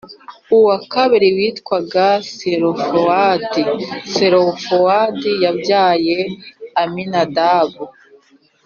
uwa 0.57 0.77
kabiri 0.93 1.27
witwaga 1.37 2.05
Selofehadi 2.37 3.63
Selofehadi 4.13 5.31
yabyaye 5.43 6.17
aminadabu 6.81 7.83